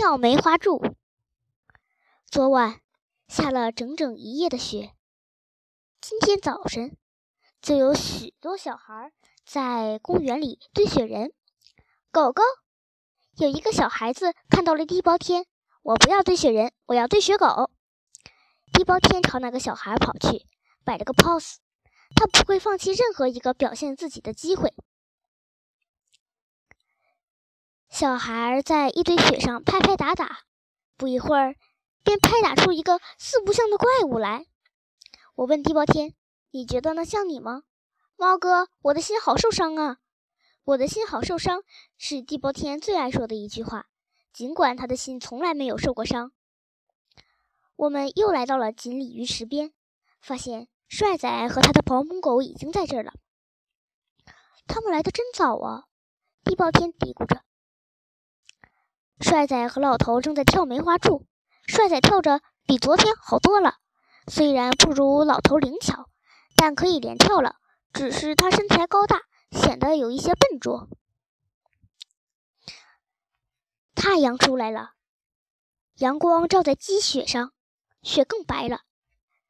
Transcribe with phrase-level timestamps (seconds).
[0.00, 0.80] 跳梅花柱。
[2.30, 2.80] 昨晚
[3.28, 4.94] 下了整整一夜的雪，
[6.00, 6.96] 今天早晨
[7.60, 9.12] 就有许多小孩
[9.44, 11.34] 在公园里堆雪人。
[12.10, 12.42] 狗狗，
[13.36, 15.44] 有一个小孩子看到了地包天，
[15.82, 17.70] 我不要堆雪人，我要堆雪狗。
[18.72, 20.46] 地包天朝那个小孩跑去，
[20.82, 21.56] 摆了个 pose，
[22.16, 24.72] 他不会放弃任何一个表现自己的机会。
[28.00, 30.38] 小孩在一堆雪上拍拍打打，
[30.96, 31.54] 不一会儿
[32.02, 34.46] 便拍打出一个四不像的怪物来。
[35.34, 36.14] 我问地包天
[36.50, 37.64] ：“你觉得那像你吗？”
[38.16, 39.98] 猫哥，我的心好受伤啊！
[40.64, 41.62] 我的心好受伤
[41.98, 43.84] 是地包天最爱说的一句话，
[44.32, 46.32] 尽管他的心从来没有受过伤。
[47.76, 49.74] 我们又来到了锦鲤鱼池边，
[50.22, 53.12] 发现帅仔和他的保姆狗已经在这儿了。
[54.66, 55.84] 他们来的真早啊！
[56.42, 57.42] 地包天嘀咕着。
[59.20, 61.26] 帅仔和老头正在跳梅花柱，
[61.66, 63.76] 帅仔跳着比昨天好多了，
[64.26, 66.08] 虽然不如老头灵巧，
[66.56, 67.56] 但可以连跳了。
[67.92, 70.88] 只是他身材高大，显得有一些笨拙。
[73.94, 74.92] 太阳出来了，
[75.96, 77.52] 阳光照在积雪上，
[78.02, 78.80] 雪更白了，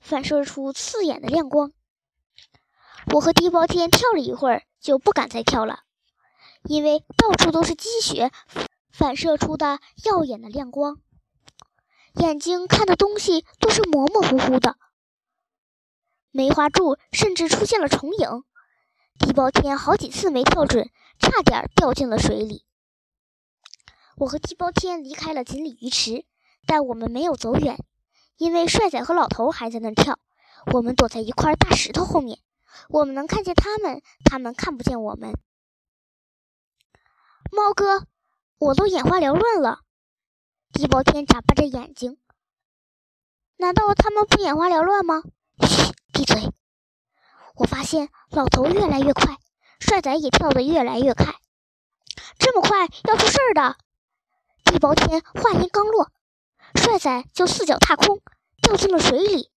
[0.00, 1.72] 反射出刺眼的亮光。
[3.12, 5.84] 我和地包天跳了一会儿，就不敢再跳了，
[6.64, 8.32] 因为到处都是积雪。
[8.92, 11.00] 反射出的耀眼的亮光，
[12.14, 14.76] 眼睛看的东西都是模模糊糊的。
[16.30, 18.44] 梅花柱甚至出现了重影，
[19.18, 22.64] 地包天好几次没跳准，差点掉进了水里。
[24.16, 26.26] 我和地包天离开了锦鲤鱼池，
[26.66, 27.82] 但我们没有走远，
[28.36, 30.18] 因为帅仔和老头还在那跳。
[30.72, 32.38] 我们躲在一块大石头后面，
[32.88, 35.32] 我们能看见他们，他们看不见我们。
[37.50, 38.06] 猫哥。
[38.62, 39.80] 我都眼花缭乱了，
[40.72, 42.16] 地包天眨巴着眼睛。
[43.56, 45.24] 难道他们不眼花缭乱吗？
[45.66, 46.48] 嘘，闭嘴！
[47.56, 49.36] 我发现老头越来越快，
[49.80, 51.34] 帅仔也跳得越来越快。
[52.38, 53.76] 这么快要出事儿的！
[54.64, 56.12] 地包天话音刚落，
[56.76, 58.20] 帅仔就四脚踏空
[58.62, 59.50] 掉进了水里。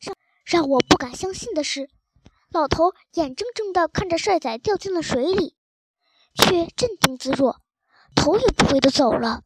[0.00, 1.90] 让让我不敢相信的是，
[2.48, 5.54] 老头眼睁睁地看着帅仔掉进了水里，
[6.34, 7.60] 却镇定自若。
[8.14, 9.42] 头也不回地走了，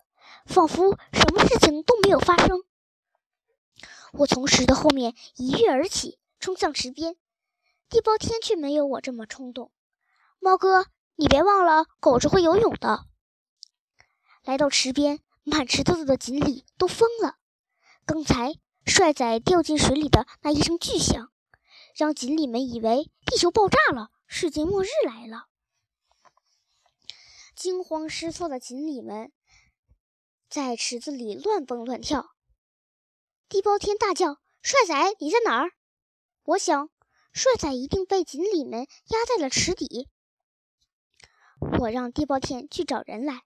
[0.47, 2.63] 仿佛什么事情都没有发生。
[4.13, 7.17] 我从石头后面一跃而起，冲向池边。
[7.89, 9.71] 地包天却没有我这么冲动。
[10.41, 10.87] 猫哥，
[11.17, 13.07] 你别忘了，狗是会游泳的。
[14.43, 17.37] 来到池边，满池子的锦鲤都疯了。
[18.05, 18.55] 刚才
[18.85, 21.31] 帅仔掉进水里的那一声巨响，
[21.97, 25.47] 让锦鲤们以为地球爆炸了，世界末日来了。
[27.55, 29.33] 惊慌失措的锦鲤们
[30.49, 32.35] 在池子里乱蹦乱跳。
[33.49, 35.73] 地包天大叫：“帅仔，你在哪儿？”
[36.45, 36.91] 我想，
[37.33, 40.09] 帅仔一定被锦鲤们压在了池底。
[41.81, 43.43] 我让地包天去找人来。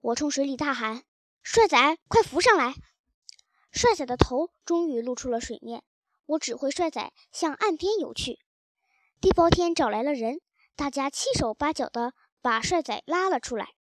[0.00, 1.04] 我冲水里大喊
[1.42, 2.74] ：“帅仔，快浮上来！”
[3.72, 5.82] 帅仔的头终于露出了水面。
[6.26, 8.38] 我指挥帅仔向岸边游去。
[9.20, 10.40] 地包天找来了人，
[10.76, 12.14] 大家七手八脚的。
[12.42, 13.74] 把帅仔拉了出来，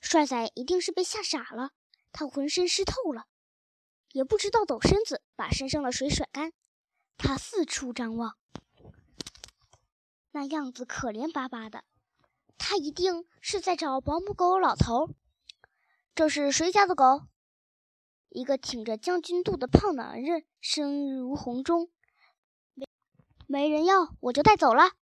[0.00, 1.70] 帅仔一定是被吓傻了，
[2.10, 3.26] 他浑身湿透了，
[4.12, 6.52] 也不知道抖身子把身上的水甩干。
[7.16, 8.36] 他四处张望，
[10.32, 11.84] 那样子可怜巴巴的，
[12.58, 15.10] 他一定是在找保姆狗老头。
[16.14, 17.28] 这是谁家的狗？
[18.30, 21.90] 一个挺着将军肚的胖男人声如洪钟。
[22.74, 22.88] 没
[23.46, 24.92] 没人要，我就带走了。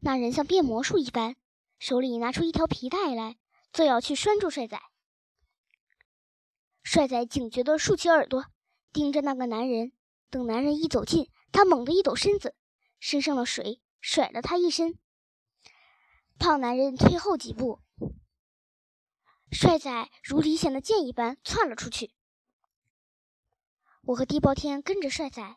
[0.00, 1.36] 那人像变魔术一般。
[1.82, 3.38] 手里拿出一条皮带来，
[3.72, 4.80] 就要去拴住帅仔。
[6.84, 8.46] 帅仔警觉地竖起耳朵，
[8.92, 9.90] 盯着那个男人。
[10.30, 12.54] 等男人一走近，他猛地一抖身子，
[13.00, 14.96] 身上的水甩了他一身。
[16.38, 17.80] 胖男人退后几步，
[19.50, 22.14] 帅仔如离弦的箭一般窜了出去。
[24.02, 25.56] 我和地包天跟着帅仔，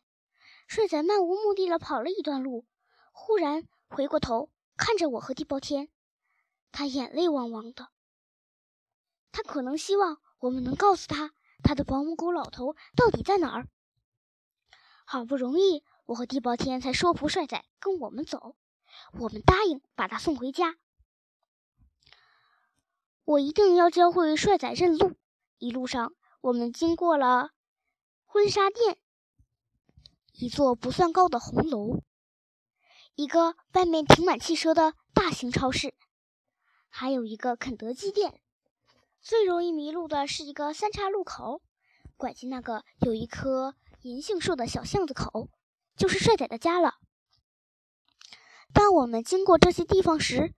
[0.68, 2.66] 帅仔漫无目的地跑了一段路，
[3.12, 5.92] 忽然回过头看着我和地包天。
[6.76, 7.88] 他眼泪汪汪的，
[9.32, 11.32] 他可能希望我们能告诉他
[11.64, 13.70] 他的保姆狗老头到底在哪儿。
[15.06, 18.58] 好不容易，我和地包天才说服帅仔跟我们走，
[19.14, 20.76] 我们答应把他送回家。
[23.24, 25.16] 我一定要教会帅仔认路。
[25.58, 27.52] 一路上，我们经过了
[28.26, 28.98] 婚纱店，
[30.34, 32.04] 一座不算高的红楼，
[33.16, 35.96] 一个外面停满汽车的大型超市。
[36.98, 38.40] 还有一个肯德基店，
[39.22, 41.62] 最容易迷路的是一个三岔路口，
[42.16, 45.50] 拐进那个有一棵银杏树的小巷子口，
[45.98, 46.94] 就是帅仔的家了。
[48.72, 50.54] 当我们经过这些地方时，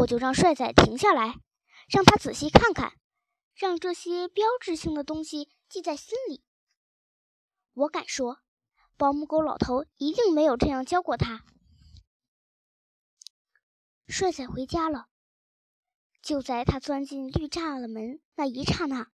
[0.00, 1.36] 我就让帅仔停下来，
[1.88, 2.94] 让他仔细看看，
[3.54, 6.42] 让这些标志性的东西记在心里。
[7.74, 8.40] 我敢说，
[8.96, 11.44] 保姆狗老头一定没有这样教过他。
[14.08, 15.06] 帅仔回家了。
[16.26, 19.12] 就在他钻进绿栅栏门那一刹那，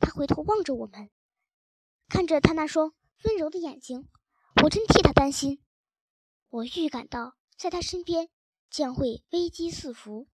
[0.00, 1.10] 他回头望着我们，
[2.08, 2.94] 看着他那双
[3.24, 4.08] 温柔的眼睛，
[4.62, 5.62] 我真替他担心。
[6.48, 8.30] 我预感到，在他身边
[8.70, 10.26] 将会危机四伏。